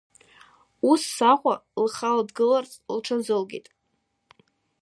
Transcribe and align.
Ус 0.89 1.01
Саҟәа 1.15 1.55
лхала 1.83 2.23
длыргыларц 2.27 2.71
лҽазылкит. 2.95 3.65